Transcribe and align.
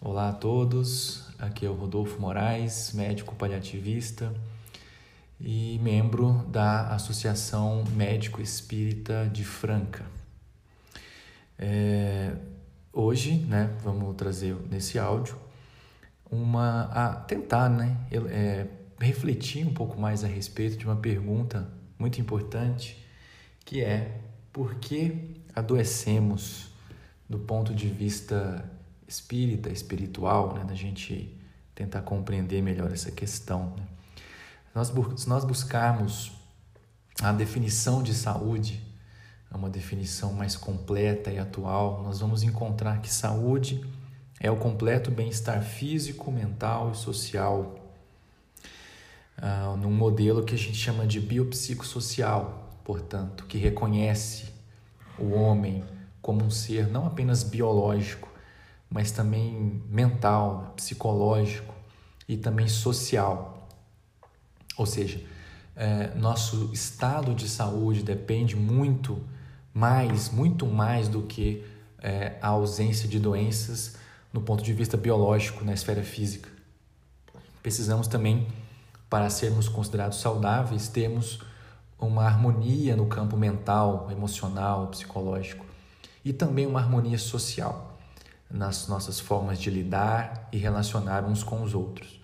Olá 0.00 0.28
a 0.28 0.32
todos, 0.32 1.26
aqui 1.40 1.66
é 1.66 1.68
o 1.68 1.74
Rodolfo 1.74 2.20
Moraes, 2.20 2.92
médico 2.92 3.34
paliativista 3.34 4.32
e 5.40 5.76
membro 5.82 6.46
da 6.46 6.94
Associação 6.94 7.82
Médico 7.96 8.40
Espírita 8.40 9.28
de 9.28 9.42
Franca. 9.42 10.06
É, 11.58 12.32
hoje, 12.92 13.38
né, 13.38 13.76
vamos 13.82 14.14
trazer 14.14 14.54
nesse 14.70 15.00
áudio 15.00 15.36
uma 16.30 16.82
a 16.92 17.16
tentar, 17.16 17.68
né, 17.68 17.96
é, 18.30 18.68
refletir 19.00 19.66
um 19.66 19.74
pouco 19.74 20.00
mais 20.00 20.22
a 20.22 20.28
respeito 20.28 20.76
de 20.76 20.84
uma 20.84 20.96
pergunta 20.96 21.68
muito 21.98 22.20
importante, 22.20 23.04
que 23.64 23.82
é 23.82 24.20
por 24.52 24.76
que 24.76 25.42
adoecemos 25.56 26.70
do 27.28 27.40
ponto 27.40 27.74
de 27.74 27.88
vista 27.88 28.77
espírita, 29.08 29.70
espiritual, 29.70 30.54
né, 30.54 30.64
da 30.64 30.74
gente 30.74 31.34
tentar 31.74 32.02
compreender 32.02 32.62
melhor 32.62 32.92
essa 32.92 33.10
questão. 33.10 33.72
Né? 33.76 33.82
Nós, 34.74 34.92
se 35.16 35.28
nós 35.28 35.44
buscarmos 35.44 36.32
a 37.22 37.32
definição 37.32 38.02
de 38.02 38.14
saúde, 38.14 38.80
é 39.50 39.56
uma 39.56 39.70
definição 39.70 40.32
mais 40.34 40.54
completa 40.54 41.30
e 41.30 41.38
atual, 41.38 42.02
nós 42.02 42.20
vamos 42.20 42.42
encontrar 42.42 43.00
que 43.00 43.10
saúde 43.10 43.82
é 44.38 44.50
o 44.50 44.56
completo 44.56 45.10
bem-estar 45.10 45.62
físico, 45.62 46.30
mental 46.30 46.92
e 46.92 46.96
social, 46.96 47.74
uh, 49.38 49.76
num 49.76 49.90
modelo 49.90 50.44
que 50.44 50.54
a 50.54 50.58
gente 50.58 50.76
chama 50.76 51.06
de 51.06 51.18
biopsicossocial, 51.18 52.78
portanto, 52.84 53.46
que 53.46 53.56
reconhece 53.58 54.46
o 55.18 55.30
homem 55.32 55.82
como 56.20 56.44
um 56.44 56.50
ser 56.50 56.86
não 56.88 57.06
apenas 57.06 57.42
biológico, 57.42 58.27
mas 58.90 59.10
também 59.10 59.82
mental, 59.88 60.72
psicológico 60.76 61.74
e 62.28 62.36
também 62.36 62.68
social. 62.68 63.68
Ou 64.76 64.86
seja, 64.86 65.20
é, 65.76 66.14
nosso 66.14 66.70
estado 66.72 67.34
de 67.34 67.48
saúde 67.48 68.02
depende 68.02 68.56
muito 68.56 69.22
mais, 69.74 70.30
muito 70.30 70.66
mais 70.66 71.08
do 71.08 71.22
que 71.22 71.64
é, 72.00 72.36
a 72.40 72.48
ausência 72.48 73.08
de 73.08 73.18
doenças 73.18 73.96
no 74.32 74.40
ponto 74.40 74.62
de 74.62 74.72
vista 74.72 74.96
biológico, 74.96 75.64
na 75.64 75.72
esfera 75.72 76.02
física. 76.02 76.48
Precisamos 77.62 78.08
também, 78.08 78.46
para 79.10 79.28
sermos 79.30 79.68
considerados 79.68 80.20
saudáveis, 80.20 80.88
termos 80.88 81.40
uma 81.98 82.24
harmonia 82.24 82.94
no 82.96 83.06
campo 83.06 83.36
mental, 83.36 84.08
emocional, 84.10 84.86
psicológico 84.88 85.66
e 86.24 86.32
também 86.32 86.66
uma 86.66 86.80
harmonia 86.80 87.18
social 87.18 87.87
nas 88.50 88.88
nossas 88.88 89.20
formas 89.20 89.58
de 89.58 89.70
lidar 89.70 90.48
e 90.52 90.58
relacionar 90.58 91.24
uns 91.24 91.42
com 91.42 91.62
os 91.62 91.74
outros. 91.74 92.20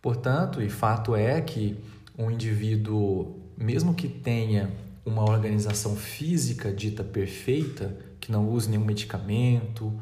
Portanto, 0.00 0.62
e 0.62 0.70
fato 0.70 1.16
é 1.16 1.40
que 1.40 1.76
um 2.16 2.30
indivíduo, 2.30 3.40
mesmo 3.56 3.94
que 3.94 4.08
tenha 4.08 4.70
uma 5.04 5.22
organização 5.22 5.96
física 5.96 6.72
dita 6.72 7.02
perfeita, 7.02 7.96
que 8.20 8.30
não 8.30 8.48
use 8.48 8.68
nenhum 8.68 8.84
medicamento, 8.84 9.92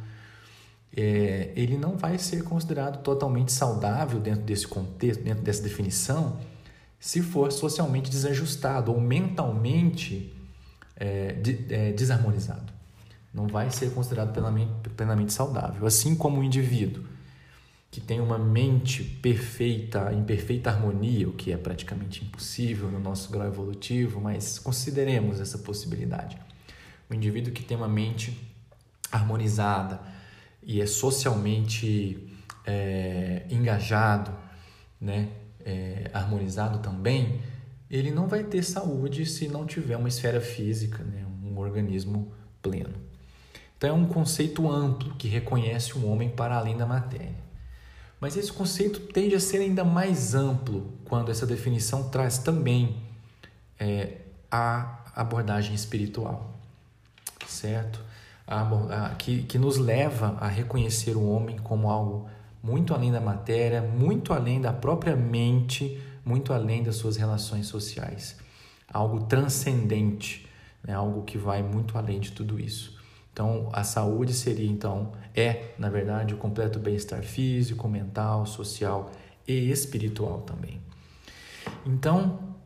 é, 0.97 1.53
ele 1.55 1.77
não 1.77 1.97
vai 1.97 2.19
ser 2.19 2.43
considerado 2.43 3.03
totalmente 3.03 3.53
saudável 3.53 4.19
dentro 4.19 4.43
desse 4.43 4.67
contexto, 4.67 5.23
dentro 5.23 5.43
dessa 5.43 5.63
definição, 5.63 6.39
se 6.99 7.23
for 7.23 7.53
socialmente 7.53 8.11
desajustado 8.11 8.93
ou 8.93 9.01
mentalmente 9.01 10.35
é, 10.97 11.33
de, 11.33 11.67
é, 11.73 11.93
desarmonizado. 11.93 12.76
Não 13.37 13.47
vai 13.47 13.71
ser 13.71 13.93
considerado 13.93 14.33
plenamente, 14.33 14.89
plenamente 14.97 15.33
saudável. 15.33 15.87
Assim 15.87 16.17
como 16.17 16.41
o 16.41 16.43
indivíduo 16.43 17.05
que 17.91 18.01
tem 18.01 18.21
uma 18.21 18.39
mente 18.39 19.05
perfeita, 19.05 20.13
em 20.13 20.25
perfeita 20.25 20.71
harmonia, 20.71 21.29
o 21.29 21.33
que 21.33 21.53
é 21.53 21.57
praticamente 21.57 22.25
impossível 22.25 22.91
no 22.91 22.99
nosso 22.99 23.31
grau 23.31 23.47
evolutivo, 23.47 24.21
mas 24.21 24.59
consideremos 24.59 25.39
essa 25.39 25.59
possibilidade. 25.59 26.39
O 27.11 27.15
indivíduo 27.15 27.53
que 27.53 27.63
tem 27.63 27.77
uma 27.77 27.89
mente 27.89 28.39
harmonizada 29.13 30.01
e 30.63 30.81
é 30.81 30.87
socialmente 30.87 32.35
é, 32.67 33.47
engajado, 33.51 34.35
né, 35.01 35.29
é, 35.65 36.11
harmonizado 36.13 36.79
também, 36.79 37.41
ele 37.91 38.11
não 38.11 38.27
vai 38.27 38.43
ter 38.43 38.63
saúde 38.63 39.25
se 39.27 39.47
não 39.47 39.65
tiver 39.65 39.97
uma 39.97 40.09
esfera 40.09 40.41
física, 40.41 41.05
né, 41.05 41.25
um 41.45 41.59
organismo 41.59 42.33
pleno. 42.61 42.95
Então 43.77 43.91
é 43.91 43.93
um 43.93 44.07
conceito 44.07 44.71
amplo 44.71 45.15
que 45.17 45.29
reconhece 45.29 45.97
o 45.97 46.07
homem 46.07 46.31
para 46.31 46.57
além 46.57 46.77
da 46.77 46.87
matéria. 46.87 47.47
Mas 48.21 48.37
esse 48.37 48.51
conceito 48.51 49.01
tende 49.01 49.35
a 49.35 49.41
ser 49.41 49.59
ainda 49.59 49.85
mais 49.85 50.35
amplo 50.35 50.95
quando 51.05 51.31
essa 51.31 51.47
definição 51.47 52.09
traz 52.09 52.39
também 52.39 52.97
é, 53.79 54.19
a 54.51 55.05
abordagem 55.15 55.75
espiritual, 55.75 56.55
certo? 57.47 58.01
A, 58.47 59.07
a, 59.07 59.15
que, 59.17 59.43
que 59.43 59.59
nos 59.59 59.77
leva 59.77 60.37
a 60.41 60.49
reconhecer 60.49 61.17
o 61.17 61.29
homem 61.29 61.59
como 61.59 61.91
algo 61.91 62.29
muito 62.63 62.95
além 62.95 63.13
da 63.13 63.21
matéria, 63.21 63.83
muito 63.83 64.33
além 64.33 64.61
da 64.61 64.73
própria 64.73 65.15
mente, 65.15 66.01
muito 66.25 66.53
além 66.53 66.83
das 66.83 66.97
suas 66.97 67.17
relações 67.17 67.67
sociais. 67.67 68.37
Algo 68.93 69.25
transcendente, 69.25 70.49
né? 70.83 70.95
algo 70.95 71.23
que 71.23 71.37
vai 71.37 71.63
muito 71.63 71.99
além 71.99 72.19
de 72.19 72.33
tudo 72.33 72.59
isso. 72.59 72.96
Então, 73.37 73.69
a 73.71 73.85
saúde 73.85 74.33
seria 74.33 74.67
então 74.67 75.13
é, 75.35 75.75
na 75.79 75.91
verdade, 75.91 76.33
o 76.33 76.39
completo 76.39 76.79
bem-estar 76.79 77.23
físico, 77.23 77.87
mental, 77.87 78.47
social 78.47 79.13
e 79.47 79.71
espiritual 79.71 80.41
também. 80.41 80.81
Então, 81.85 82.57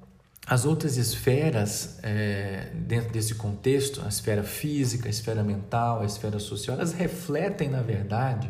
as 0.47 0.64
outras 0.64 0.97
esferas 0.97 1.98
é, 2.04 2.70
dentro 2.72 3.10
desse 3.10 3.34
contexto, 3.34 4.00
a 4.04 4.09
esfera 4.09 4.44
física, 4.44 5.09
a 5.09 5.10
esfera 5.10 5.42
mental, 5.42 6.03
a 6.03 6.04
esfera 6.04 6.38
social, 6.38 6.76
elas 6.76 6.92
refletem, 6.92 7.69
na 7.69 7.82
verdade, 7.82 8.48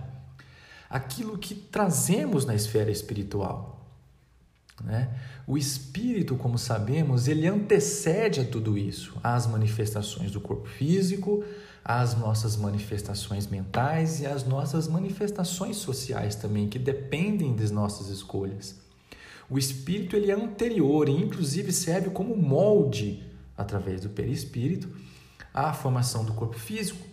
aquilo 0.91 1.39
que 1.39 1.55
trazemos 1.55 2.45
na 2.45 2.55
esfera 2.55 2.91
espiritual. 2.91 3.81
Né? 4.85 5.09
O 5.47 5.57
espírito, 5.57 6.37
como 6.37 6.59
sabemos, 6.59 7.29
ele 7.29 7.47
antecede 7.47 8.41
a 8.41 8.45
tudo 8.45 8.77
isso, 8.77 9.19
às 9.23 9.47
manifestações 9.47 10.31
do 10.31 10.41
corpo 10.41 10.69
físico, 10.69 11.43
às 11.85 12.17
nossas 12.17 12.57
manifestações 12.57 13.47
mentais 13.47 14.21
e 14.21 14.27
às 14.27 14.45
nossas 14.45 14.87
manifestações 14.87 15.77
sociais 15.77 16.35
também, 16.35 16.69
que 16.69 16.79
dependem 16.79 17.57
das 17.57 17.71
nossas 17.71 18.09
escolhas. 18.09 18.79
O 19.49 19.59
espírito 19.59 20.15
ele 20.15 20.31
é 20.31 20.35
anterior 20.35 21.09
e 21.09 21.13
inclusive 21.13 21.73
serve 21.73 22.11
como 22.11 22.37
molde 22.37 23.25
através 23.57 24.01
do 24.03 24.09
perispírito 24.09 24.89
à 25.53 25.73
formação 25.73 26.25
do 26.25 26.33
corpo 26.33 26.59
físico 26.59 27.05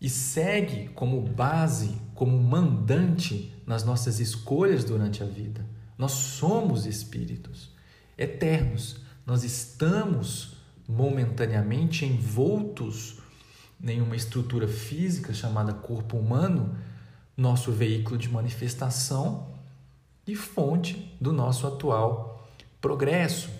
e 0.00 0.10
segue 0.10 0.88
como 0.88 1.22
base, 1.22 1.96
como 2.14 2.36
mandante 2.36 3.54
nas 3.64 3.84
nossas 3.84 4.18
escolhas 4.18 4.84
durante 4.84 5.22
a 5.22 5.26
vida. 5.26 5.64
Nós 5.96 6.12
somos 6.12 6.86
espíritos 6.86 7.70
eternos. 8.18 9.00
Nós 9.24 9.44
estamos 9.44 10.56
momentaneamente 10.88 12.04
envoltos 12.04 13.21
nenhuma 13.82 14.14
estrutura 14.14 14.68
física 14.68 15.34
chamada 15.34 15.74
corpo 15.74 16.16
humano, 16.16 16.76
nosso 17.36 17.72
veículo 17.72 18.16
de 18.16 18.28
manifestação 18.28 19.52
e 20.24 20.36
fonte 20.36 21.16
do 21.20 21.32
nosso 21.32 21.66
atual 21.66 22.48
progresso. 22.80 23.50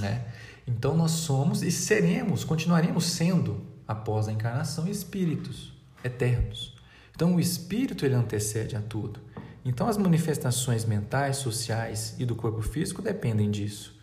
Né? 0.00 0.24
Então 0.66 0.96
nós 0.96 1.10
somos 1.10 1.62
e 1.62 1.70
seremos, 1.70 2.44
continuaremos 2.44 3.04
sendo, 3.04 3.66
após 3.86 4.26
a 4.26 4.32
encarnação, 4.32 4.88
espíritos 4.88 5.72
eternos. 6.02 6.74
Então 7.14 7.34
o 7.34 7.40
espírito 7.40 8.06
ele 8.06 8.14
antecede 8.14 8.74
a 8.74 8.80
tudo. 8.80 9.20
Então 9.64 9.86
as 9.86 9.98
manifestações 9.98 10.84
mentais, 10.84 11.36
sociais 11.36 12.14
e 12.18 12.24
do 12.24 12.34
corpo 12.34 12.62
físico 12.62 13.02
dependem 13.02 13.50
disso. 13.50 13.98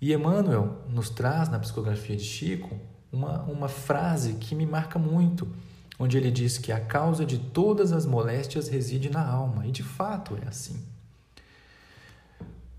E 0.00 0.12
Emmanuel 0.12 0.82
nos 0.88 1.08
traz 1.10 1.48
na 1.48 1.60
psicografia 1.60 2.16
de 2.16 2.24
Chico 2.24 2.76
uma, 3.12 3.42
uma 3.42 3.68
frase 3.68 4.34
que 4.34 4.54
me 4.54 4.64
marca 4.64 4.98
muito, 4.98 5.46
onde 5.98 6.16
ele 6.16 6.30
diz 6.30 6.56
que 6.56 6.72
a 6.72 6.80
causa 6.80 7.26
de 7.26 7.38
todas 7.38 7.92
as 7.92 8.06
moléstias 8.06 8.68
reside 8.68 9.10
na 9.10 9.24
alma, 9.24 9.66
e 9.66 9.70
de 9.70 9.82
fato 9.82 10.38
é 10.42 10.48
assim. 10.48 10.82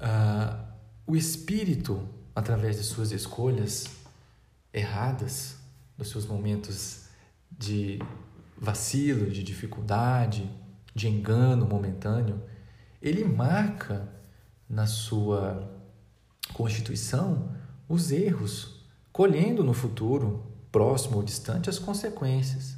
Uh, 0.02 0.74
o 1.06 1.16
espírito, 1.16 2.10
através 2.36 2.78
de 2.78 2.84
suas 2.84 3.12
escolhas 3.12 3.86
erradas, 4.74 5.58
dos 5.96 6.10
seus 6.10 6.26
momentos 6.26 7.04
de 7.52 8.00
vacilo, 8.58 9.30
de 9.30 9.44
dificuldade, 9.44 10.50
de 10.96 11.08
engano 11.08 11.68
momentâneo, 11.68 12.42
ele 13.02 13.24
marca 13.24 14.10
na 14.68 14.88
sua 14.88 15.70
constituição 16.54 17.56
os 17.88 18.12
erros 18.12 18.73
colhendo 19.14 19.64
no 19.64 19.76
futuro, 19.76 20.44
próximo 20.72 21.18
ou 21.18 21.24
distante, 21.24 21.70
as 21.70 21.78
consequências. 21.78 22.76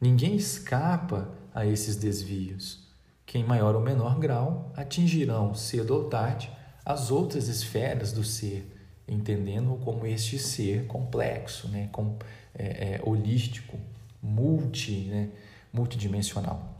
Ninguém 0.00 0.34
escapa 0.34 1.28
a 1.54 1.66
esses 1.66 1.94
desvios, 1.94 2.88
que 3.26 3.38
em 3.38 3.44
maior 3.44 3.74
ou 3.74 3.82
menor 3.82 4.18
grau 4.18 4.72
atingirão 4.74 5.54
cedo 5.54 5.94
ou 5.94 6.04
tarde 6.04 6.50
as 6.84 7.10
outras 7.10 7.48
esferas 7.48 8.12
do 8.12 8.24
ser, 8.24 8.74
entendendo 9.06 9.78
como 9.84 10.06
este 10.06 10.38
ser 10.38 10.86
complexo, 10.86 11.68
né, 11.68 11.90
com, 11.92 12.16
é, 12.54 12.94
é, 12.94 13.00
holístico, 13.04 13.76
multi, 14.22 15.08
né, 15.08 15.28
multidimensional. 15.70 16.74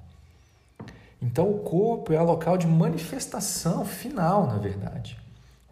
Então, 1.20 1.50
o 1.50 1.58
corpo 1.58 2.12
é 2.12 2.20
o 2.20 2.24
local 2.24 2.56
de 2.56 2.66
manifestação 2.66 3.84
final, 3.84 4.46
na 4.46 4.58
verdade. 4.58 5.25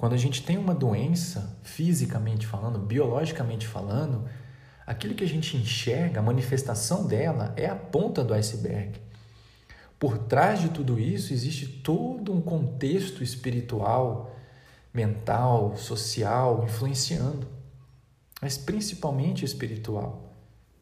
Quando 0.05 0.13
a 0.13 0.19
gente 0.19 0.43
tem 0.43 0.59
uma 0.59 0.75
doença, 0.75 1.59
fisicamente 1.63 2.47
falando, 2.47 2.79
biologicamente 2.79 3.67
falando, 3.67 4.29
aquilo 4.87 5.15
que 5.15 5.25
a 5.25 5.27
gente 5.27 5.57
enxerga, 5.57 6.21
a 6.21 6.23
manifestação 6.23 7.07
dela, 7.07 7.55
é 7.57 7.65
a 7.65 7.75
ponta 7.75 8.23
do 8.23 8.35
iceberg. 8.35 9.01
Por 9.99 10.19
trás 10.19 10.61
de 10.61 10.69
tudo 10.69 11.01
isso 11.01 11.33
existe 11.33 11.67
todo 11.67 12.35
um 12.35 12.43
contexto 12.43 13.23
espiritual, 13.23 14.37
mental, 14.93 15.75
social, 15.75 16.63
influenciando, 16.65 17.49
mas 18.43 18.59
principalmente 18.59 19.43
espiritual, 19.43 20.35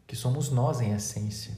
que 0.05 0.17
somos 0.17 0.51
nós 0.51 0.81
em 0.81 0.91
essência. 0.91 1.57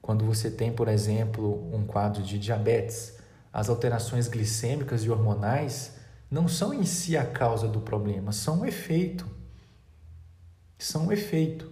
Quando 0.00 0.24
você 0.24 0.50
tem, 0.50 0.72
por 0.72 0.88
exemplo, 0.88 1.70
um 1.70 1.84
quadro 1.84 2.22
de 2.22 2.38
diabetes, 2.38 3.18
as 3.52 3.68
alterações 3.68 4.26
glicêmicas 4.26 5.04
e 5.04 5.10
hormonais 5.10 5.95
não 6.30 6.48
são 6.48 6.74
em 6.74 6.84
si 6.84 7.16
a 7.16 7.24
causa 7.24 7.68
do 7.68 7.80
problema, 7.80 8.32
são 8.32 8.60
um 8.60 8.66
efeito. 8.66 9.26
São 10.78 11.06
um 11.06 11.12
efeito. 11.12 11.70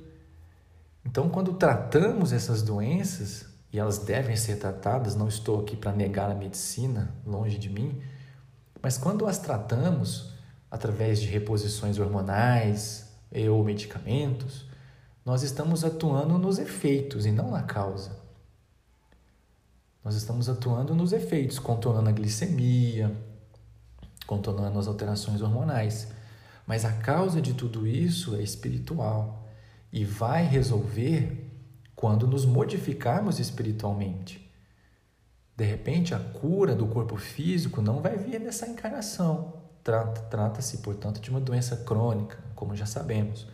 Então, 1.05 1.29
quando 1.29 1.55
tratamos 1.55 2.33
essas 2.33 2.63
doenças, 2.63 3.47
e 3.73 3.79
elas 3.79 3.99
devem 3.99 4.37
ser 4.37 4.57
tratadas, 4.57 5.17
não 5.17 5.29
estou 5.29 5.61
aqui 5.61 5.77
para 5.77 5.93
negar 5.93 6.31
a 6.31 6.35
medicina, 6.35 7.13
longe 7.27 7.59
de 7.59 7.69
mim, 7.69 8.01
mas 8.81 8.97
quando 8.97 9.27
as 9.27 9.39
tratamos 9.39 10.33
através 10.71 11.21
de 11.21 11.27
reposições 11.27 11.99
hormonais 11.99 13.13
ou 13.51 13.65
medicamentos, 13.65 14.65
nós 15.25 15.43
estamos 15.43 15.85
atuando 15.85 16.39
nos 16.39 16.59
efeitos 16.59 17.27
e 17.27 17.33
não 17.33 17.51
na 17.51 17.63
causa. 17.63 18.17
Nós 20.05 20.15
estamos 20.15 20.49
atuando 20.49 20.95
nos 20.95 21.13
efeitos, 21.13 21.59
controlando 21.59 22.11
a 22.11 22.13
glicemia, 22.13 23.11
controlando 24.27 24.79
as 24.79 24.87
alterações 24.87 25.41
hormonais. 25.41 26.09
Mas 26.67 26.85
a 26.85 26.93
causa 26.93 27.41
de 27.41 27.55
tudo 27.55 27.87
isso 27.87 28.37
é 28.37 28.43
espiritual 28.43 29.47
e 29.93 30.05
vai 30.05 30.45
resolver 30.45 31.51
quando 31.95 32.27
nos 32.27 32.45
modificarmos 32.45 33.39
espiritualmente. 33.39 34.51
De 35.57 35.65
repente, 35.65 36.15
a 36.15 36.19
cura 36.19 36.75
do 36.75 36.87
corpo 36.87 37.17
físico 37.17 37.81
não 37.81 38.01
vai 38.01 38.17
vir 38.17 38.41
nessa 38.41 38.67
encarnação. 38.67 39.55
Trata-se, 39.83 40.79
portanto, 40.79 41.21
de 41.21 41.31
uma 41.31 41.41
doença 41.41 41.77
crônica, 41.77 42.39
como 42.55 42.75
já 42.75 42.87
sabemos. 42.87 43.47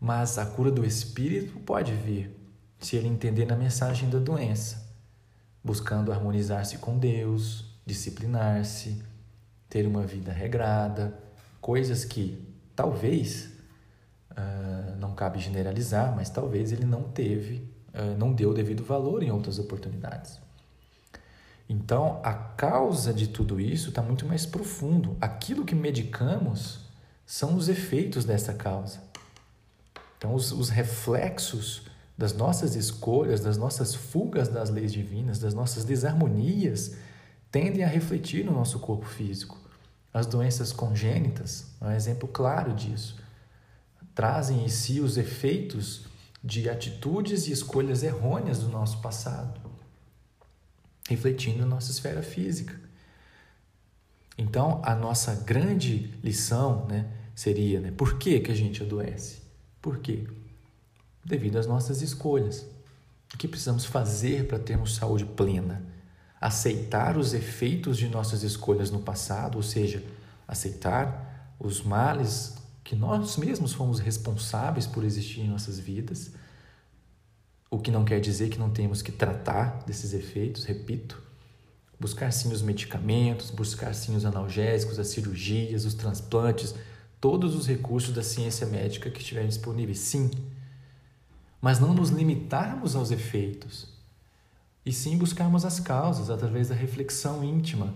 Mas 0.00 0.38
a 0.38 0.46
cura 0.46 0.70
do 0.70 0.84
espírito 0.84 1.60
pode 1.60 1.92
vir 1.92 2.34
se 2.78 2.96
ele 2.96 3.08
entender 3.08 3.46
na 3.46 3.54
mensagem 3.54 4.10
da 4.10 4.18
doença 4.18 4.84
buscando 5.64 6.12
harmonizar-se 6.12 6.76
com 6.76 6.98
Deus, 6.98 7.64
disciplinar-se, 7.86 9.02
ter 9.74 9.88
uma 9.88 10.06
vida 10.06 10.30
regrada, 10.30 11.18
coisas 11.60 12.04
que 12.04 12.40
talvez 12.76 13.50
uh, 14.30 14.94
não 15.00 15.16
cabe 15.16 15.40
generalizar, 15.40 16.14
mas 16.14 16.30
talvez 16.30 16.70
ele 16.70 16.86
não 16.86 17.02
teve, 17.02 17.68
uh, 17.92 18.16
não 18.16 18.32
deu 18.32 18.54
devido 18.54 18.84
valor 18.84 19.24
em 19.24 19.32
outras 19.32 19.58
oportunidades. 19.58 20.38
Então, 21.68 22.20
a 22.22 22.32
causa 22.32 23.12
de 23.12 23.26
tudo 23.26 23.60
isso 23.60 23.88
está 23.88 24.00
muito 24.00 24.24
mais 24.24 24.46
profundo. 24.46 25.16
Aquilo 25.20 25.64
que 25.64 25.74
medicamos 25.74 26.78
são 27.26 27.56
os 27.56 27.68
efeitos 27.68 28.24
dessa 28.24 28.54
causa. 28.54 29.00
Então, 30.16 30.36
os, 30.36 30.52
os 30.52 30.68
reflexos 30.68 31.82
das 32.16 32.32
nossas 32.32 32.76
escolhas, 32.76 33.40
das 33.40 33.56
nossas 33.56 33.92
fugas 33.92 34.46
das 34.46 34.70
leis 34.70 34.92
divinas, 34.92 35.40
das 35.40 35.52
nossas 35.52 35.84
desarmonias, 35.84 36.94
tendem 37.50 37.82
a 37.82 37.88
refletir 37.88 38.44
no 38.44 38.52
nosso 38.52 38.78
corpo 38.78 39.06
físico. 39.06 39.63
As 40.14 40.26
doenças 40.26 40.72
congênitas 40.72 41.66
é 41.80 41.86
um 41.86 41.90
exemplo 41.90 42.26
claro 42.28 42.72
disso. 42.72 43.16
Trazem 44.14 44.64
em 44.64 44.68
si 44.68 45.00
os 45.00 45.18
efeitos 45.18 46.06
de 46.42 46.70
atitudes 46.70 47.48
e 47.48 47.52
escolhas 47.52 48.02
errôneas 48.02 48.60
do 48.60 48.68
nosso 48.68 49.02
passado, 49.02 49.60
refletindo 51.08 51.66
nossa 51.66 51.90
esfera 51.90 52.22
física. 52.22 52.80
Então, 54.38 54.80
a 54.84 54.94
nossa 54.94 55.34
grande 55.34 56.14
lição 56.22 56.86
né, 56.86 57.10
seria: 57.34 57.80
né, 57.80 57.90
por 57.90 58.16
que, 58.18 58.38
que 58.38 58.52
a 58.52 58.54
gente 58.54 58.82
adoece? 58.82 59.42
Por 59.82 59.98
quê? 59.98 60.28
devido 61.24 61.58
às 61.58 61.66
nossas 61.66 62.02
escolhas. 62.02 62.66
O 63.32 63.38
que 63.38 63.48
precisamos 63.48 63.84
fazer 63.84 64.46
para 64.46 64.58
termos 64.58 64.94
saúde 64.94 65.24
plena? 65.24 65.82
Aceitar 66.44 67.16
os 67.16 67.32
efeitos 67.32 67.96
de 67.96 68.06
nossas 68.06 68.42
escolhas 68.42 68.90
no 68.90 68.98
passado, 69.00 69.56
ou 69.56 69.62
seja, 69.62 70.04
aceitar 70.46 71.54
os 71.58 71.82
males 71.82 72.58
que 72.84 72.94
nós 72.94 73.38
mesmos 73.38 73.72
fomos 73.72 73.98
responsáveis 73.98 74.86
por 74.86 75.04
existir 75.04 75.40
em 75.40 75.48
nossas 75.48 75.78
vidas, 75.78 76.32
o 77.70 77.78
que 77.78 77.90
não 77.90 78.04
quer 78.04 78.20
dizer 78.20 78.50
que 78.50 78.58
não 78.58 78.68
temos 78.68 79.00
que 79.00 79.10
tratar 79.10 79.84
desses 79.86 80.12
efeitos, 80.12 80.64
repito, 80.64 81.18
buscar 81.98 82.30
sim 82.30 82.52
os 82.52 82.60
medicamentos, 82.60 83.50
buscar 83.50 83.94
sim 83.94 84.14
os 84.14 84.26
analgésicos, 84.26 84.98
as 84.98 85.08
cirurgias, 85.08 85.86
os 85.86 85.94
transplantes, 85.94 86.74
todos 87.18 87.54
os 87.54 87.66
recursos 87.66 88.14
da 88.14 88.22
ciência 88.22 88.66
médica 88.66 89.10
que 89.10 89.20
estiverem 89.20 89.48
disponíveis, 89.48 89.98
sim, 90.00 90.30
mas 91.58 91.80
não 91.80 91.94
nos 91.94 92.10
limitarmos 92.10 92.94
aos 92.94 93.10
efeitos, 93.10 93.93
e 94.84 94.92
sim 94.92 95.16
buscarmos 95.16 95.64
as 95.64 95.80
causas 95.80 96.30
através 96.30 96.68
da 96.68 96.74
reflexão 96.74 97.42
íntima. 97.42 97.94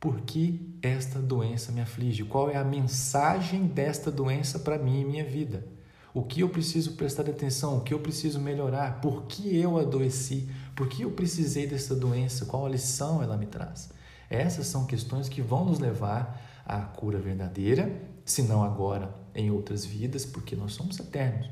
Por 0.00 0.20
que 0.22 0.76
esta 0.82 1.20
doença 1.20 1.72
me 1.72 1.80
aflige? 1.80 2.24
Qual 2.24 2.50
é 2.50 2.56
a 2.56 2.64
mensagem 2.64 3.66
desta 3.66 4.10
doença 4.10 4.58
para 4.58 4.78
mim 4.78 5.00
e 5.00 5.04
minha 5.04 5.24
vida? 5.24 5.66
O 6.12 6.22
que 6.22 6.40
eu 6.40 6.48
preciso 6.48 6.92
prestar 6.92 7.28
atenção? 7.28 7.76
O 7.76 7.80
que 7.82 7.92
eu 7.92 8.00
preciso 8.00 8.40
melhorar? 8.40 9.00
Por 9.00 9.24
que 9.24 9.56
eu 9.56 9.78
adoeci? 9.78 10.48
Por 10.74 10.88
que 10.88 11.02
eu 11.02 11.10
precisei 11.10 11.66
dessa 11.66 11.94
doença? 11.94 12.46
Qual 12.46 12.64
a 12.64 12.68
lição 12.68 13.22
ela 13.22 13.36
me 13.36 13.46
traz? 13.46 13.90
Essas 14.28 14.66
são 14.66 14.86
questões 14.86 15.28
que 15.28 15.40
vão 15.40 15.64
nos 15.64 15.78
levar 15.78 16.42
à 16.64 16.80
cura 16.80 17.18
verdadeira, 17.18 18.02
se 18.24 18.42
não 18.42 18.64
agora, 18.64 19.14
em 19.34 19.50
outras 19.50 19.84
vidas, 19.84 20.24
porque 20.24 20.56
nós 20.56 20.72
somos 20.72 20.98
eternos. 20.98 21.48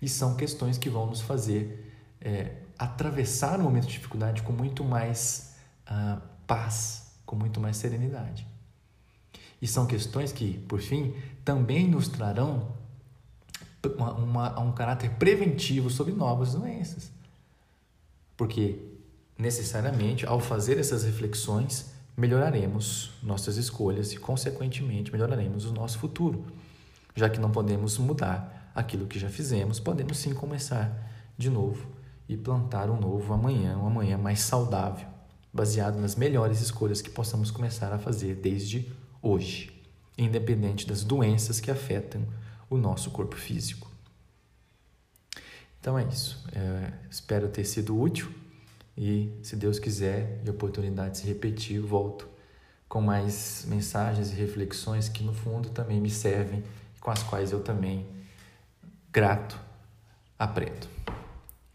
E 0.00 0.08
são 0.08 0.36
questões 0.36 0.76
que 0.76 0.90
vão 0.90 1.06
nos 1.06 1.20
fazer 1.20 1.93
é, 2.24 2.56
atravessar 2.78 3.60
o 3.60 3.62
momento 3.62 3.86
de 3.86 3.92
dificuldade 3.92 4.42
com 4.42 4.52
muito 4.52 4.82
mais 4.82 5.54
uh, 5.88 6.20
paz, 6.46 7.12
com 7.26 7.36
muito 7.36 7.60
mais 7.60 7.76
serenidade. 7.76 8.46
E 9.60 9.66
são 9.66 9.86
questões 9.86 10.32
que, 10.32 10.58
por 10.66 10.80
fim, 10.80 11.14
também 11.44 11.86
nos 11.86 12.08
trarão 12.08 12.72
uma, 13.96 14.12
uma, 14.14 14.60
um 14.60 14.72
caráter 14.72 15.10
preventivo 15.10 15.90
sobre 15.90 16.14
novas 16.14 16.54
doenças. 16.54 17.12
Porque, 18.36 18.78
necessariamente, 19.38 20.26
ao 20.26 20.40
fazer 20.40 20.78
essas 20.78 21.04
reflexões, 21.04 21.92
melhoraremos 22.16 23.12
nossas 23.22 23.56
escolhas 23.56 24.12
e, 24.12 24.16
consequentemente, 24.16 25.12
melhoraremos 25.12 25.66
o 25.66 25.72
nosso 25.72 25.98
futuro, 25.98 26.44
já 27.14 27.28
que 27.28 27.38
não 27.38 27.50
podemos 27.50 27.98
mudar 27.98 28.72
aquilo 28.74 29.06
que 29.06 29.18
já 29.18 29.28
fizemos, 29.28 29.78
podemos 29.78 30.18
sim 30.18 30.34
começar 30.34 31.10
de 31.38 31.48
novo 31.48 31.93
e 32.28 32.36
plantar 32.36 32.90
um 32.90 32.98
novo 32.98 33.32
amanhã, 33.32 33.76
um 33.76 33.86
amanhã 33.86 34.16
mais 34.16 34.40
saudável, 34.40 35.06
baseado 35.52 36.00
nas 36.00 36.16
melhores 36.16 36.60
escolhas 36.60 37.02
que 37.02 37.10
possamos 37.10 37.50
começar 37.50 37.92
a 37.92 37.98
fazer 37.98 38.36
desde 38.36 38.90
hoje, 39.22 39.72
independente 40.16 40.86
das 40.86 41.04
doenças 41.04 41.60
que 41.60 41.70
afetam 41.70 42.26
o 42.68 42.76
nosso 42.76 43.10
corpo 43.10 43.36
físico. 43.36 43.90
Então 45.80 45.98
é 45.98 46.04
isso. 46.04 46.42
É, 46.52 46.92
espero 47.10 47.48
ter 47.48 47.64
sido 47.64 47.98
útil 48.00 48.32
e, 48.96 49.30
se 49.42 49.54
Deus 49.54 49.78
quiser 49.78 50.40
e 50.44 50.48
a 50.48 50.52
oportunidade 50.52 51.18
se 51.18 51.26
repetir, 51.26 51.80
volto 51.80 52.28
com 52.88 53.00
mais 53.00 53.64
mensagens 53.68 54.30
e 54.30 54.34
reflexões 54.34 55.08
que, 55.08 55.22
no 55.22 55.34
fundo, 55.34 55.68
também 55.70 56.00
me 56.00 56.10
servem 56.10 56.62
e 56.96 57.00
com 57.00 57.10
as 57.10 57.22
quais 57.22 57.52
eu 57.52 57.60
também 57.60 58.06
grato, 59.12 59.58
aprendo. 60.38 60.88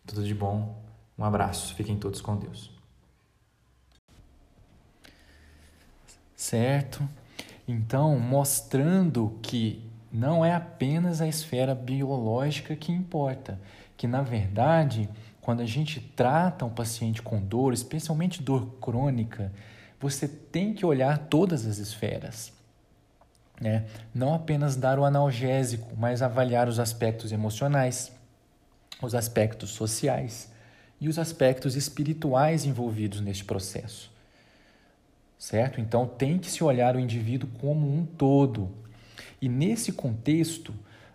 Tudo 0.10 0.26
de 0.26 0.34
bom, 0.34 0.76
um 1.16 1.24
abraço, 1.24 1.76
fiquem 1.76 1.96
todos 1.96 2.20
com 2.20 2.36
Deus. 2.36 2.72
Certo? 6.36 7.08
Então, 7.68 8.18
mostrando 8.18 9.38
que 9.44 9.88
não 10.12 10.44
é 10.44 10.52
apenas 10.52 11.22
a 11.22 11.28
esfera 11.28 11.76
biológica 11.76 12.76
que 12.76 12.92
importa, 12.92 13.62
que, 13.96 14.08
na 14.08 14.24
verdade, 14.24 15.08
quando 15.42 15.62
a 15.62 15.66
gente 15.68 16.00
trata 16.00 16.66
um 16.66 16.72
paciente 16.72 17.22
com 17.22 17.40
dor, 17.40 17.72
especialmente 17.72 18.42
dor 18.42 18.66
crônica, 18.82 19.52
você 20.00 20.28
tem 20.28 20.74
que 20.74 20.84
olhar 20.84 21.20
todas 21.20 21.68
as 21.68 21.78
esferas. 21.78 22.52
Né? 23.62 23.86
Não 24.12 24.34
apenas 24.34 24.76
dar 24.76 24.98
o 24.98 25.06
analgésico, 25.06 25.96
mas 25.96 26.24
avaliar 26.24 26.68
os 26.68 26.80
aspectos 26.80 27.32
emocionais, 27.32 28.12
os 29.02 29.16
aspectos 29.16 29.72
sociais 29.72 30.52
e 31.00 31.08
os 31.08 31.18
aspectos 31.18 31.76
espirituais 31.76 32.66
envolvidos 32.66 33.22
neste 33.22 33.46
processo. 33.46 34.12
Certo? 35.38 35.80
Então 35.80 36.06
tem 36.06 36.38
que 36.38 36.52
se 36.52 36.64
olhar 36.64 36.96
o 36.96 37.00
indivíduo 37.00 37.50
como 37.62 37.90
um 37.90 38.06
todo. 38.06 38.70
E 39.42 39.48
nesse 39.48 39.94
contexto, 39.94 40.74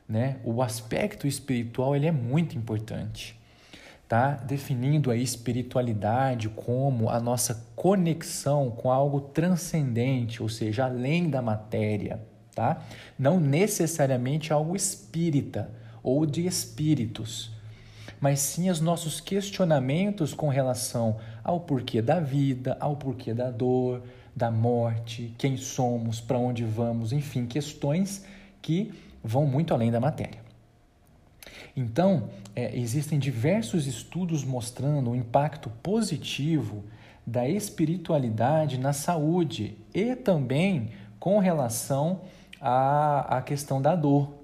né, 0.08 0.38
o 0.42 0.62
aspecto 0.62 1.26
espiritual 1.26 1.94
ele 1.94 2.06
é 2.06 2.12
muito 2.12 2.56
importante. 2.56 3.38
Tá? 4.08 4.32
Definindo 4.32 5.10
a 5.10 5.16
espiritualidade 5.16 6.48
como 6.48 7.10
a 7.10 7.20
nossa 7.20 7.66
conexão 7.74 8.70
com 8.70 8.90
algo 8.90 9.20
transcendente, 9.20 10.42
ou 10.42 10.48
seja, 10.48 10.84
além 10.84 11.28
da 11.28 11.42
matéria, 11.42 12.20
tá? 12.54 12.82
Não 13.18 13.40
necessariamente 13.40 14.52
algo 14.52 14.76
espírita 14.76 15.70
ou 16.02 16.26
de 16.26 16.46
espíritos, 16.46 17.50
mas 18.24 18.40
sim 18.40 18.70
os 18.70 18.80
nossos 18.80 19.20
questionamentos 19.20 20.32
com 20.32 20.48
relação 20.48 21.18
ao 21.44 21.60
porquê 21.60 22.00
da 22.00 22.20
vida, 22.20 22.74
ao 22.80 22.96
porquê 22.96 23.34
da 23.34 23.50
dor, 23.50 24.02
da 24.34 24.50
morte, 24.50 25.34
quem 25.36 25.58
somos, 25.58 26.22
para 26.22 26.38
onde 26.38 26.64
vamos, 26.64 27.12
enfim, 27.12 27.44
questões 27.44 28.24
que 28.62 28.94
vão 29.22 29.44
muito 29.44 29.74
além 29.74 29.90
da 29.90 30.00
matéria. 30.00 30.40
Então, 31.76 32.30
é, 32.56 32.74
existem 32.74 33.18
diversos 33.18 33.86
estudos 33.86 34.42
mostrando 34.42 35.10
o 35.10 35.14
impacto 35.14 35.68
positivo 35.82 36.82
da 37.26 37.46
espiritualidade 37.46 38.78
na 38.78 38.94
saúde 38.94 39.76
e 39.92 40.16
também 40.16 40.92
com 41.20 41.38
relação 41.40 42.22
à, 42.58 43.36
à 43.36 43.42
questão 43.42 43.82
da 43.82 43.94
dor. 43.94 44.43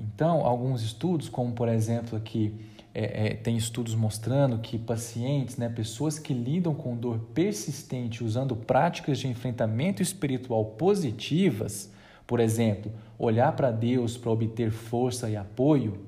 Então, 0.00 0.46
alguns 0.46 0.82
estudos, 0.82 1.28
como 1.28 1.52
por 1.52 1.68
exemplo 1.68 2.16
aqui, 2.16 2.54
é, 2.94 3.26
é, 3.26 3.34
tem 3.34 3.56
estudos 3.56 3.94
mostrando 3.94 4.58
que 4.58 4.78
pacientes, 4.78 5.58
né, 5.58 5.68
pessoas 5.68 6.18
que 6.18 6.32
lidam 6.32 6.74
com 6.74 6.96
dor 6.96 7.18
persistente 7.34 8.24
usando 8.24 8.56
práticas 8.56 9.18
de 9.18 9.28
enfrentamento 9.28 10.02
espiritual 10.02 10.64
positivas, 10.64 11.92
por 12.26 12.40
exemplo, 12.40 12.90
olhar 13.18 13.52
para 13.52 13.70
Deus 13.70 14.16
para 14.16 14.30
obter 14.30 14.70
força 14.70 15.28
e 15.28 15.36
apoio, 15.36 16.00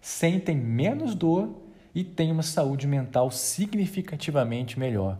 sentem 0.00 0.56
menos 0.56 1.14
dor 1.14 1.50
e 1.94 2.04
têm 2.04 2.30
uma 2.30 2.42
saúde 2.42 2.86
mental 2.86 3.30
significativamente 3.30 4.78
melhor. 4.78 5.18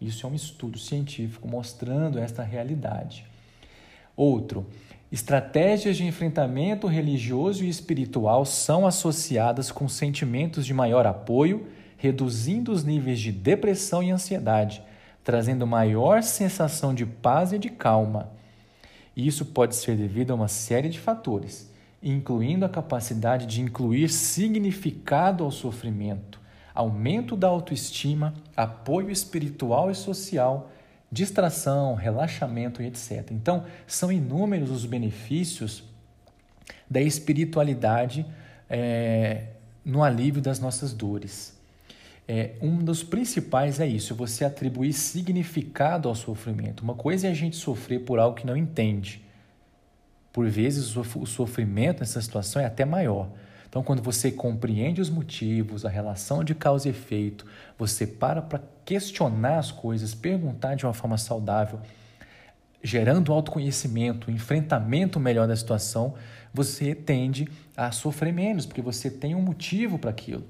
Isso 0.00 0.26
é 0.26 0.28
um 0.28 0.34
estudo 0.34 0.78
científico 0.78 1.48
mostrando 1.48 2.18
esta 2.18 2.42
realidade. 2.42 3.24
Outro, 4.16 4.66
estratégias 5.14 5.96
de 5.96 6.04
enfrentamento 6.04 6.88
religioso 6.88 7.62
e 7.64 7.68
espiritual 7.68 8.44
são 8.44 8.84
associadas 8.84 9.70
com 9.70 9.88
sentimentos 9.88 10.66
de 10.66 10.74
maior 10.74 11.06
apoio, 11.06 11.68
reduzindo 11.96 12.72
os 12.72 12.82
níveis 12.82 13.20
de 13.20 13.30
depressão 13.30 14.02
e 14.02 14.10
ansiedade, 14.10 14.82
trazendo 15.22 15.68
maior 15.68 16.20
sensação 16.24 16.92
de 16.92 17.06
paz 17.06 17.52
e 17.52 17.60
de 17.60 17.68
calma. 17.68 18.28
Isso 19.16 19.46
pode 19.46 19.76
ser 19.76 19.96
devido 19.96 20.32
a 20.32 20.34
uma 20.34 20.48
série 20.48 20.88
de 20.88 20.98
fatores, 20.98 21.70
incluindo 22.02 22.64
a 22.64 22.68
capacidade 22.68 23.46
de 23.46 23.60
incluir 23.60 24.08
significado 24.08 25.44
ao 25.44 25.52
sofrimento, 25.52 26.40
aumento 26.74 27.36
da 27.36 27.46
autoestima, 27.46 28.34
apoio 28.56 29.12
espiritual 29.12 29.92
e 29.92 29.94
social, 29.94 30.72
distração, 31.10 31.94
relaxamento 31.94 32.82
e 32.82 32.86
etc. 32.86 33.30
Então, 33.30 33.64
são 33.86 34.10
inúmeros 34.10 34.70
os 34.70 34.84
benefícios 34.84 35.84
da 36.88 37.00
espiritualidade 37.00 38.26
é, 38.68 39.48
no 39.84 40.02
alívio 40.02 40.42
das 40.42 40.58
nossas 40.58 40.92
dores. 40.92 41.54
É, 42.26 42.52
um 42.60 42.78
dos 42.78 43.02
principais 43.02 43.80
é 43.80 43.86
isso, 43.86 44.14
você 44.14 44.44
atribuir 44.44 44.92
significado 44.92 46.08
ao 46.08 46.14
sofrimento. 46.14 46.82
Uma 46.82 46.94
coisa 46.94 47.26
é 47.26 47.30
a 47.30 47.34
gente 47.34 47.56
sofrer 47.56 48.00
por 48.00 48.18
algo 48.18 48.36
que 48.36 48.46
não 48.46 48.56
entende. 48.56 49.22
Por 50.32 50.48
vezes 50.48 50.96
o 50.96 51.26
sofrimento 51.26 52.00
nessa 52.00 52.20
situação 52.20 52.60
é 52.60 52.64
até 52.64 52.84
maior. 52.84 53.30
Então, 53.68 53.82
quando 53.82 54.02
você 54.02 54.30
compreende 54.30 55.00
os 55.00 55.10
motivos, 55.10 55.84
a 55.84 55.88
relação 55.88 56.42
de 56.42 56.54
causa 56.54 56.88
e 56.88 56.90
efeito, 56.90 57.44
você 57.76 58.06
para 58.06 58.40
para 58.40 58.62
questionar 58.84 59.58
as 59.58 59.70
coisas, 59.70 60.14
perguntar 60.14 60.74
de 60.74 60.84
uma 60.84 60.94
forma 60.94 61.16
saudável, 61.16 61.80
gerando 62.82 63.32
autoconhecimento, 63.32 64.30
enfrentamento 64.30 65.18
melhor 65.18 65.48
da 65.48 65.56
situação, 65.56 66.14
você 66.52 66.94
tende 66.94 67.48
a 67.76 67.90
sofrer 67.90 68.32
menos, 68.32 68.66
porque 68.66 68.82
você 68.82 69.10
tem 69.10 69.34
um 69.34 69.40
motivo 69.40 69.98
para 69.98 70.10
aquilo. 70.10 70.44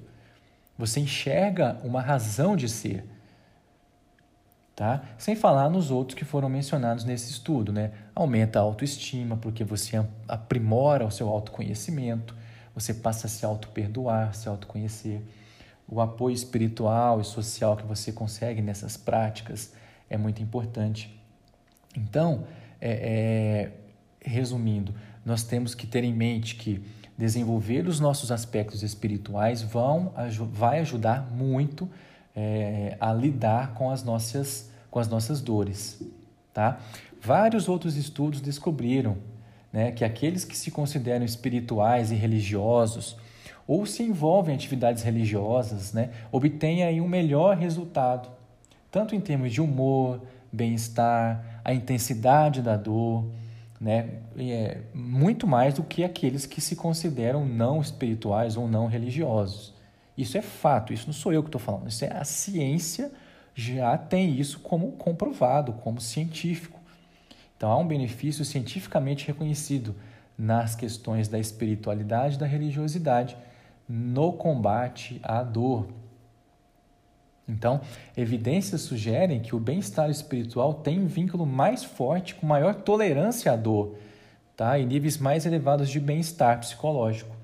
Você 0.77 0.99
enxerga 0.99 1.77
uma 1.83 2.01
razão 2.01 2.55
de 2.55 2.67
ser. 2.67 3.05
Tá? 4.75 5.03
Sem 5.17 5.37
falar 5.37 5.69
nos 5.69 5.89
outros 5.89 6.17
que 6.17 6.25
foram 6.25 6.49
mencionados 6.49 7.05
nesse 7.05 7.31
estudo, 7.31 7.71
né? 7.71 7.91
Aumenta 8.13 8.59
a 8.59 8.61
autoestima, 8.61 9.37
porque 9.37 9.63
você 9.63 10.05
aprimora 10.27 11.05
o 11.05 11.11
seu 11.11 11.29
autoconhecimento, 11.29 12.35
você 12.73 12.93
passa 12.93 13.27
a 13.27 13.29
se 13.29 13.45
auto-perdoar, 13.45 14.35
se 14.35 14.49
autoconhecer. 14.49 15.21
O 15.87 16.01
apoio 16.01 16.33
espiritual 16.33 17.21
e 17.21 17.23
social 17.23 17.77
que 17.77 17.85
você 17.85 18.11
consegue 18.11 18.61
nessas 18.61 18.97
práticas 18.97 19.71
é 20.09 20.17
muito 20.17 20.41
importante. 20.41 21.19
Então, 21.95 22.45
é, 22.81 22.91
é, 22.91 23.71
resumindo, 24.21 24.93
nós 25.23 25.43
temos 25.43 25.73
que 25.75 25.87
ter 25.87 26.03
em 26.03 26.13
mente 26.13 26.55
que 26.55 26.83
desenvolver 27.17 27.87
os 27.87 27.99
nossos 27.99 28.31
aspectos 28.31 28.83
espirituais 28.83 29.61
vão, 29.61 30.13
vai 30.51 30.79
ajudar 30.79 31.31
muito 31.31 31.89
é, 32.35 32.97
a 32.99 33.13
lidar 33.13 33.73
com 33.73 33.89
as 33.89 34.03
nossas, 34.03 34.69
com 34.91 34.99
as 34.99 35.07
nossas 35.07 35.39
dores. 35.39 36.01
Tá? 36.53 36.79
Vários 37.21 37.69
outros 37.69 37.95
estudos 37.95 38.41
descobriram 38.41 39.17
né, 39.71 39.91
que 39.91 40.03
aqueles 40.03 40.43
que 40.43 40.57
se 40.57 40.71
consideram 40.71 41.25
espirituais 41.25 42.11
e 42.11 42.15
religiosos 42.15 43.17
ou 43.67 43.85
se 43.85 44.03
envolvem 44.03 44.53
em 44.53 44.57
atividades 44.57 45.03
religiosas 45.03 45.93
né, 45.93 46.11
obtêm 46.31 46.83
aí 46.83 47.01
um 47.01 47.07
melhor 47.07 47.57
resultado, 47.57 48.29
tanto 48.91 49.15
em 49.15 49.19
termos 49.19 49.51
de 49.51 49.61
humor, 49.61 50.21
bem-estar, 50.51 51.61
a 51.63 51.73
intensidade 51.73 52.61
da 52.61 52.77
dor, 52.77 53.25
né? 53.79 54.09
É 54.37 54.77
muito 54.93 55.45
mais 55.45 55.73
do 55.73 55.83
que 55.83 56.03
aqueles 56.03 56.45
que 56.45 56.61
se 56.61 56.75
consideram 56.75 57.45
não 57.45 57.81
espirituais 57.81 58.55
ou 58.55 58.67
não 58.67 58.87
religiosos. 58.87 59.73
Isso 60.17 60.37
é 60.37 60.41
fato, 60.41 60.93
isso 60.93 61.07
não 61.07 61.13
sou 61.13 61.33
eu 61.33 61.43
que 61.43 61.49
estou 61.49 61.59
falando, 61.59 61.89
isso 61.89 62.05
é 62.05 62.11
a 62.15 62.23
ciência 62.23 63.11
já 63.53 63.97
tem 63.97 64.37
isso 64.37 64.59
como 64.59 64.91
comprovado, 64.93 65.73
como 65.73 65.99
científico. 65.99 66.79
Então 67.55 67.71
há 67.71 67.77
um 67.77 67.87
benefício 67.87 68.43
cientificamente 68.43 69.27
reconhecido 69.27 69.95
nas 70.37 70.75
questões 70.75 71.27
da 71.27 71.39
espiritualidade 71.39 72.35
e 72.35 72.39
da 72.39 72.45
religiosidade 72.45 73.37
no 73.87 74.33
combate 74.33 75.19
à 75.23 75.43
dor. 75.43 75.87
Então, 77.47 77.81
evidências 78.17 78.81
sugerem 78.81 79.39
que 79.39 79.55
o 79.55 79.59
bem-estar 79.59 80.09
espiritual 80.09 80.73
tem 80.73 80.99
um 80.99 81.05
vínculo 81.05 81.45
mais 81.45 81.83
forte 81.83 82.33
com 82.33 82.47
maior 82.47 82.73
tolerância 82.73 83.51
à 83.51 83.55
dor, 83.55 83.95
tá? 84.57 84.79
E 84.79 84.85
níveis 84.85 85.17
mais 85.17 85.45
elevados 85.45 85.89
de 85.89 85.99
bem-estar 85.99 86.59
psicológico. 86.59 87.35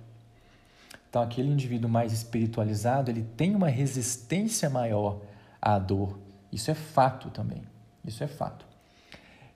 Então, 1.08 1.22
aquele 1.22 1.50
indivíduo 1.50 1.90
mais 1.90 2.14
espiritualizado, 2.14 3.12
ele 3.12 3.24
tem 3.38 3.54
uma 3.54 3.68
resistência 3.68 4.70
maior 4.70 5.20
à 5.62 5.78
dor. 5.78 6.18
Isso 6.52 6.72
é 6.72 6.74
fato 6.74 7.30
também. 7.30 7.62
Isso 8.04 8.24
é 8.24 8.28
fato. 8.28 8.71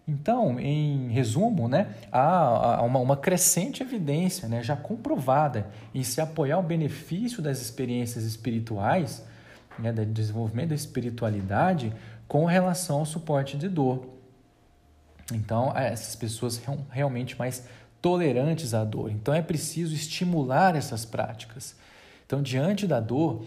Então, 0.07 0.59
em 0.59 1.09
resumo, 1.09 1.67
né, 1.67 1.95
há 2.11 2.81
uma, 2.83 2.99
uma 2.99 3.17
crescente 3.17 3.81
evidência 3.81 4.47
né, 4.47 4.61
já 4.61 4.75
comprovada 4.75 5.67
em 5.93 6.03
se 6.03 6.21
apoiar 6.21 6.59
o 6.59 6.63
benefício 6.63 7.41
das 7.41 7.59
experiências 7.59 8.23
espirituais 8.23 9.25
né, 9.79 9.91
do 9.91 10.05
desenvolvimento 10.05 10.69
da 10.69 10.75
espiritualidade 10.75 11.91
com 12.27 12.45
relação 12.45 12.99
ao 12.99 13.05
suporte 13.05 13.57
de 13.57 13.67
dor. 13.67 14.07
Então, 15.33 15.75
essas 15.75 16.15
pessoas 16.15 16.53
são 16.55 16.85
realmente 16.91 17.37
mais 17.37 17.67
tolerantes 17.99 18.75
à 18.75 18.83
dor. 18.83 19.09
Então, 19.09 19.33
é 19.33 19.41
preciso 19.41 19.95
estimular 19.95 20.75
essas 20.75 21.03
práticas. 21.03 21.75
Então, 22.25 22.43
diante 22.43 22.85
da 22.85 22.99
dor, 22.99 23.43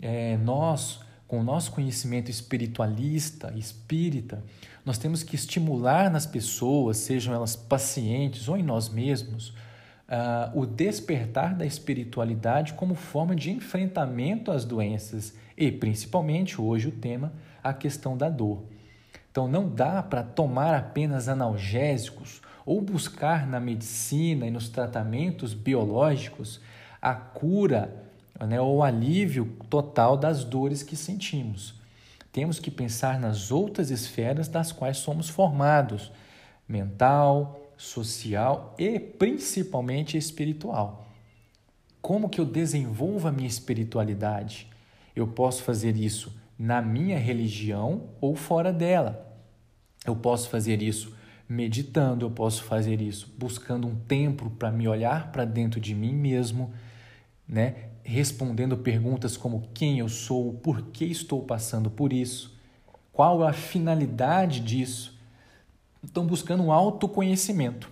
é, 0.00 0.36
nós, 0.36 1.00
com 1.32 1.40
o 1.40 1.42
nosso 1.42 1.72
conhecimento 1.72 2.30
espiritualista, 2.30 3.54
espírita, 3.56 4.44
nós 4.84 4.98
temos 4.98 5.22
que 5.22 5.34
estimular 5.34 6.10
nas 6.10 6.26
pessoas, 6.26 6.98
sejam 6.98 7.32
elas 7.32 7.56
pacientes 7.56 8.50
ou 8.50 8.56
em 8.58 8.62
nós 8.62 8.90
mesmos, 8.90 9.48
uh, 9.48 10.52
o 10.52 10.66
despertar 10.66 11.54
da 11.54 11.64
espiritualidade 11.64 12.74
como 12.74 12.94
forma 12.94 13.34
de 13.34 13.50
enfrentamento 13.50 14.50
às 14.50 14.66
doenças 14.66 15.34
e, 15.56 15.72
principalmente, 15.72 16.60
hoje 16.60 16.88
o 16.88 16.92
tema, 16.92 17.32
a 17.64 17.72
questão 17.72 18.14
da 18.14 18.28
dor. 18.28 18.64
Então, 19.30 19.48
não 19.48 19.66
dá 19.66 20.02
para 20.02 20.22
tomar 20.22 20.74
apenas 20.74 21.30
analgésicos 21.30 22.42
ou 22.66 22.82
buscar 22.82 23.46
na 23.46 23.58
medicina 23.58 24.46
e 24.46 24.50
nos 24.50 24.68
tratamentos 24.68 25.54
biológicos 25.54 26.60
a 27.00 27.14
cura 27.14 28.01
né, 28.46 28.60
o 28.60 28.82
alívio 28.82 29.56
total 29.68 30.16
das 30.16 30.44
dores 30.44 30.82
que 30.82 30.96
sentimos. 30.96 31.74
Temos 32.32 32.58
que 32.58 32.70
pensar 32.70 33.20
nas 33.20 33.50
outras 33.50 33.90
esferas 33.90 34.48
das 34.48 34.72
quais 34.72 34.96
somos 34.98 35.28
formados: 35.28 36.10
mental, 36.66 37.60
social 37.76 38.74
e 38.78 38.98
principalmente 38.98 40.16
espiritual. 40.16 41.06
Como 42.00 42.28
que 42.28 42.40
eu 42.40 42.44
desenvolvo 42.44 43.28
a 43.28 43.32
minha 43.32 43.46
espiritualidade? 43.46 44.68
Eu 45.14 45.28
posso 45.28 45.62
fazer 45.62 45.96
isso 45.96 46.34
na 46.58 46.80
minha 46.80 47.18
religião 47.18 48.08
ou 48.20 48.34
fora 48.34 48.72
dela. 48.72 49.28
Eu 50.04 50.16
posso 50.16 50.48
fazer 50.48 50.82
isso 50.82 51.14
meditando, 51.48 52.24
eu 52.24 52.30
posso 52.30 52.64
fazer 52.64 53.00
isso 53.00 53.32
buscando 53.38 53.86
um 53.86 53.94
tempo 53.94 54.50
para 54.50 54.70
me 54.70 54.88
olhar 54.88 55.30
para 55.30 55.44
dentro 55.44 55.78
de 55.78 55.94
mim 55.94 56.14
mesmo, 56.14 56.72
né? 57.46 57.90
Respondendo 58.02 58.76
perguntas 58.76 59.36
como 59.36 59.68
quem 59.72 60.00
eu 60.00 60.08
sou, 60.08 60.54
por 60.54 60.82
que 60.82 61.04
estou 61.04 61.42
passando 61.42 61.90
por 61.90 62.12
isso, 62.12 62.52
qual 63.12 63.44
a 63.44 63.52
finalidade 63.52 64.60
disso. 64.60 65.16
Estão 66.02 66.26
buscando 66.26 66.64
um 66.64 66.72
autoconhecimento. 66.72 67.88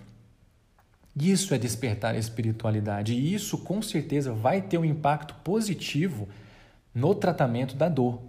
Isso 1.15 1.53
é 1.53 1.57
despertar 1.57 2.15
a 2.15 2.17
espiritualidade 2.17 3.13
e 3.13 3.33
isso 3.33 3.57
com 3.57 3.81
certeza 3.81 4.33
vai 4.33 4.61
ter 4.61 4.77
um 4.77 4.85
impacto 4.85 5.35
positivo 5.43 6.27
no 6.93 7.15
tratamento 7.15 7.75
da 7.75 7.87
dor, 7.87 8.21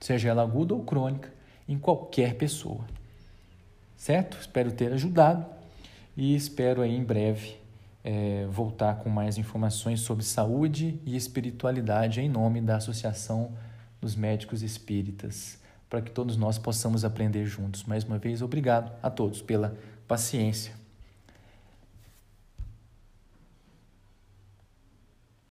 seja 0.00 0.28
ela 0.28 0.42
aguda 0.42 0.74
ou 0.74 0.82
crônica, 0.82 1.32
em 1.68 1.78
qualquer 1.78 2.34
pessoa. 2.34 2.84
Certo? 3.96 4.38
Espero 4.40 4.72
ter 4.72 4.92
ajudado 4.92 5.46
e 6.16 6.34
espero 6.34 6.82
aí 6.82 6.94
em 6.94 7.04
breve 7.04 7.56
é, 8.04 8.46
voltar 8.50 8.96
com 8.96 9.10
mais 9.10 9.38
informações 9.38 10.00
sobre 10.00 10.24
saúde 10.24 11.00
e 11.04 11.16
espiritualidade 11.16 12.20
em 12.20 12.28
nome 12.28 12.60
da 12.60 12.76
Associação 12.76 13.52
dos 14.00 14.14
Médicos 14.14 14.62
Espíritas, 14.62 15.58
para 15.90 16.00
que 16.00 16.10
todos 16.10 16.36
nós 16.36 16.58
possamos 16.58 17.04
aprender 17.04 17.44
juntos. 17.46 17.84
Mais 17.84 18.04
uma 18.04 18.18
vez, 18.18 18.42
obrigado 18.42 18.92
a 19.02 19.10
todos 19.10 19.42
pela 19.42 19.76
paciência. 20.06 20.77